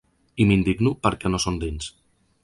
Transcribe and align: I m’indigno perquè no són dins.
I 0.43 0.45
m’indigno 0.51 0.93
perquè 1.07 1.31
no 1.33 1.41
són 1.45 1.59
dins. 1.65 1.91